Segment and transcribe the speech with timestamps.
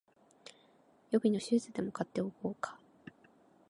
[1.11, 2.79] 予備のシューズでも買っておこうか